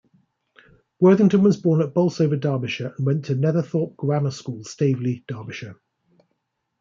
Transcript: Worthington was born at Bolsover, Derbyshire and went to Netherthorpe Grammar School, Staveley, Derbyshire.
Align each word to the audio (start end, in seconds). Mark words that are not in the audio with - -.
Worthington 0.99 1.43
was 1.43 1.57
born 1.61 1.79
at 1.79 1.93
Bolsover, 1.93 2.35
Derbyshire 2.35 2.95
and 2.97 3.05
went 3.05 3.25
to 3.25 3.35
Netherthorpe 3.35 3.95
Grammar 3.97 4.31
School, 4.31 4.63
Staveley, 4.63 5.23
Derbyshire. 5.27 5.79